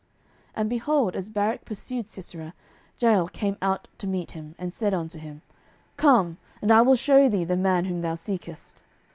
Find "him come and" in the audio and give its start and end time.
5.19-6.71